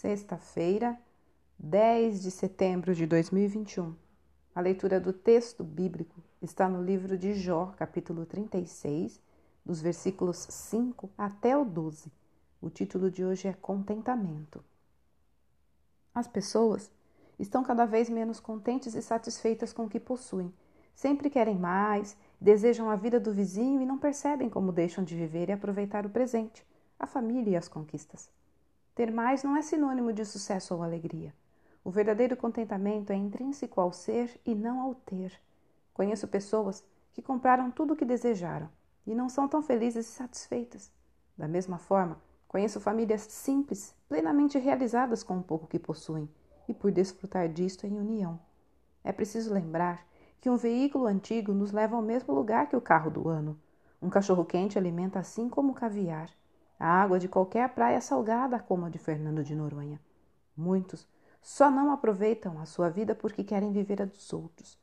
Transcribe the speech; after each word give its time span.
Sexta-feira, 0.00 0.96
10 1.58 2.22
de 2.22 2.30
setembro 2.30 2.94
de 2.94 3.04
2021. 3.04 3.96
A 4.54 4.60
leitura 4.60 5.00
do 5.00 5.12
texto 5.12 5.64
bíblico 5.64 6.22
está 6.40 6.68
no 6.68 6.80
livro 6.80 7.18
de 7.18 7.34
Jó, 7.34 7.74
capítulo 7.76 8.24
36, 8.24 9.20
dos 9.66 9.80
versículos 9.80 10.36
5 10.48 11.10
até 11.18 11.58
o 11.58 11.64
12. 11.64 12.12
O 12.62 12.70
título 12.70 13.10
de 13.10 13.24
hoje 13.24 13.48
é 13.48 13.52
Contentamento. 13.52 14.64
As 16.14 16.28
pessoas 16.28 16.92
estão 17.36 17.64
cada 17.64 17.84
vez 17.84 18.08
menos 18.08 18.38
contentes 18.38 18.94
e 18.94 19.02
satisfeitas 19.02 19.72
com 19.72 19.86
o 19.86 19.88
que 19.88 19.98
possuem. 19.98 20.54
Sempre 20.94 21.28
querem 21.28 21.58
mais, 21.58 22.16
desejam 22.40 22.88
a 22.88 22.94
vida 22.94 23.18
do 23.18 23.34
vizinho 23.34 23.82
e 23.82 23.84
não 23.84 23.98
percebem 23.98 24.48
como 24.48 24.70
deixam 24.70 25.02
de 25.02 25.16
viver 25.16 25.48
e 25.48 25.52
aproveitar 25.52 26.06
o 26.06 26.10
presente, 26.10 26.64
a 27.00 27.04
família 27.04 27.50
e 27.50 27.56
as 27.56 27.66
conquistas. 27.66 28.30
Ter 28.98 29.12
mais 29.12 29.44
não 29.44 29.56
é 29.56 29.62
sinônimo 29.62 30.12
de 30.12 30.24
sucesso 30.24 30.74
ou 30.74 30.82
alegria. 30.82 31.32
O 31.84 31.90
verdadeiro 31.90 32.36
contentamento 32.36 33.12
é 33.12 33.14
intrínseco 33.14 33.80
ao 33.80 33.92
ser 33.92 34.40
e 34.44 34.56
não 34.56 34.80
ao 34.80 34.92
ter. 34.92 35.32
Conheço 35.94 36.26
pessoas 36.26 36.84
que 37.12 37.22
compraram 37.22 37.70
tudo 37.70 37.92
o 37.92 37.96
que 37.96 38.04
desejaram 38.04 38.68
e 39.06 39.14
não 39.14 39.28
são 39.28 39.46
tão 39.46 39.62
felizes 39.62 40.08
e 40.08 40.10
satisfeitas. 40.10 40.90
Da 41.36 41.46
mesma 41.46 41.78
forma, 41.78 42.20
conheço 42.48 42.80
famílias 42.80 43.20
simples, 43.20 43.94
plenamente 44.08 44.58
realizadas 44.58 45.22
com 45.22 45.38
o 45.38 45.44
pouco 45.44 45.68
que 45.68 45.78
possuem 45.78 46.28
e 46.68 46.74
por 46.74 46.90
desfrutar 46.90 47.48
disto 47.48 47.86
em 47.86 47.96
união. 47.96 48.36
É 49.04 49.12
preciso 49.12 49.54
lembrar 49.54 50.04
que 50.40 50.50
um 50.50 50.56
veículo 50.56 51.06
antigo 51.06 51.52
nos 51.52 51.70
leva 51.70 51.94
ao 51.94 52.02
mesmo 52.02 52.34
lugar 52.34 52.68
que 52.68 52.74
o 52.74 52.80
carro 52.80 53.12
do 53.12 53.28
ano. 53.28 53.56
Um 54.02 54.10
cachorro-quente 54.10 54.76
alimenta 54.76 55.20
assim 55.20 55.48
como 55.48 55.70
o 55.70 55.76
caviar. 55.76 56.28
A 56.78 56.86
água 56.86 57.18
de 57.18 57.28
qualquer 57.28 57.68
praia 57.70 58.00
salgada 58.00 58.58
como 58.58 58.86
a 58.86 58.88
de 58.88 58.98
Fernando 58.98 59.42
de 59.42 59.54
Noronha. 59.54 60.00
Muitos 60.56 61.08
só 61.42 61.70
não 61.70 61.90
aproveitam 61.90 62.60
a 62.60 62.66
sua 62.66 62.88
vida 62.88 63.14
porque 63.14 63.42
querem 63.42 63.72
viver 63.72 64.02
a 64.02 64.04
dos 64.04 64.32
outros. 64.32 64.78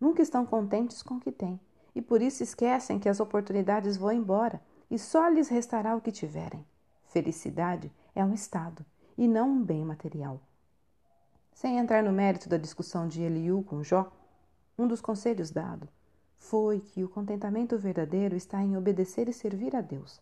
Nunca 0.00 0.22
estão 0.22 0.46
contentes 0.46 1.02
com 1.02 1.14
o 1.14 1.20
que 1.20 1.32
têm 1.32 1.58
e 1.94 2.00
por 2.00 2.22
isso 2.22 2.42
esquecem 2.42 2.98
que 2.98 3.08
as 3.08 3.20
oportunidades 3.20 3.96
vão 3.96 4.12
embora 4.12 4.60
e 4.90 4.98
só 4.98 5.28
lhes 5.28 5.48
restará 5.48 5.96
o 5.96 6.00
que 6.00 6.12
tiverem. 6.12 6.64
Felicidade 7.08 7.90
é 8.14 8.24
um 8.24 8.32
estado 8.32 8.84
e 9.16 9.26
não 9.26 9.50
um 9.50 9.62
bem 9.62 9.84
material. 9.84 10.40
Sem 11.52 11.78
entrar 11.78 12.02
no 12.02 12.12
mérito 12.12 12.48
da 12.48 12.56
discussão 12.56 13.06
de 13.06 13.22
Eliú 13.22 13.62
com 13.62 13.82
Jó, 13.82 14.10
um 14.78 14.86
dos 14.86 15.00
conselhos 15.00 15.50
dado 15.50 15.88
foi 16.38 16.80
que 16.80 17.04
o 17.04 17.08
contentamento 17.08 17.76
verdadeiro 17.76 18.34
está 18.34 18.62
em 18.62 18.76
obedecer 18.76 19.28
e 19.28 19.32
servir 19.32 19.76
a 19.76 19.80
Deus. 19.80 20.20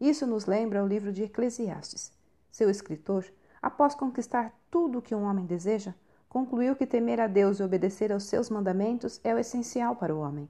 Isso 0.00 0.26
nos 0.26 0.46
lembra 0.46 0.82
o 0.82 0.86
livro 0.86 1.12
de 1.12 1.24
Eclesiastes. 1.24 2.12
Seu 2.50 2.70
escritor, 2.70 3.24
após 3.60 3.94
conquistar 3.94 4.54
tudo 4.70 4.98
o 4.98 5.02
que 5.02 5.14
um 5.14 5.24
homem 5.24 5.44
deseja, 5.44 5.94
concluiu 6.28 6.76
que 6.76 6.86
temer 6.86 7.20
a 7.20 7.26
Deus 7.26 7.58
e 7.58 7.62
obedecer 7.62 8.12
aos 8.12 8.24
seus 8.24 8.48
mandamentos 8.48 9.20
é 9.24 9.34
o 9.34 9.38
essencial 9.38 9.96
para 9.96 10.14
o 10.14 10.20
homem. 10.20 10.48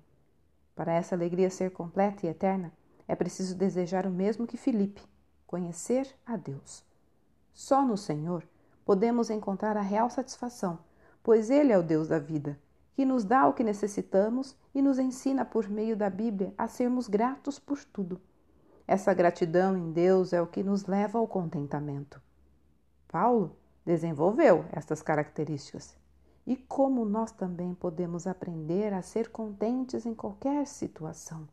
Para 0.75 0.93
essa 0.93 1.15
alegria 1.15 1.51
ser 1.51 1.71
completa 1.71 2.27
e 2.27 2.29
eterna, 2.29 2.73
é 3.07 3.15
preciso 3.17 3.57
desejar 3.57 4.07
o 4.07 4.11
mesmo 4.11 4.47
que 4.47 4.57
Filipe, 4.57 5.03
conhecer 5.47 6.15
a 6.27 6.37
Deus. 6.37 6.85
Só 7.55 7.85
no 7.85 7.97
Senhor 7.97 8.47
podemos 8.85 9.31
encontrar 9.31 9.77
a 9.77 9.83
real 9.83 10.11
satisfação, 10.11 10.79
pois 11.23 11.51
Ele 11.51 11.73
é 11.73 11.79
o 11.79 11.83
Deus 11.83 12.09
da 12.09 12.19
vida, 12.19 12.59
que 12.95 13.05
nos 13.05 13.25
dá 13.25 13.49
o 13.49 13.55
que 13.55 13.65
necessitamos 13.65 14.55
e 14.75 14.83
nos 14.83 14.99
ensina 14.99 15.45
por 15.45 15.69
meio 15.69 15.97
da 15.97 16.11
Bíblia 16.11 16.53
a 16.59 16.69
sermos 16.69 17.09
gratos 17.09 17.59
por 17.59 17.83
tudo. 17.85 18.21
Essa 18.89 19.13
gratidão 19.13 19.77
em 19.77 19.93
Deus 19.93 20.33
é 20.33 20.41
o 20.41 20.47
que 20.47 20.63
nos 20.63 20.87
leva 20.87 21.19
ao 21.19 21.29
contentamento. 21.29 22.23
Paulo 23.07 23.55
desenvolveu 23.85 24.65
estas 24.73 25.03
características. 25.03 25.95
E 26.47 26.57
como 26.57 27.05
nós 27.05 27.31
também 27.31 27.75
podemos 27.75 28.27
aprender 28.27 28.95
a 28.95 29.03
ser 29.03 29.29
contentes 29.29 30.07
em 30.07 30.15
qualquer 30.15 30.67
situação? 30.67 31.47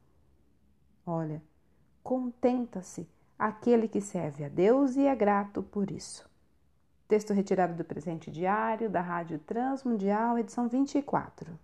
Olha, 1.05 1.43
contenta-se 2.01 3.05
aquele 3.37 3.89
que 3.89 3.99
serve 3.99 4.45
a 4.45 4.49
Deus 4.49 4.95
e 4.95 5.05
é 5.05 5.13
grato 5.13 5.61
por 5.61 5.91
isso. 5.91 6.29
Texto 7.05 7.33
retirado 7.33 7.75
do 7.75 7.83
presente 7.83 8.31
diário 8.31 8.89
da 8.89 9.01
Rádio 9.01 9.39
Transmundial, 9.39 10.39
edição 10.39 10.69
24. 10.69 11.59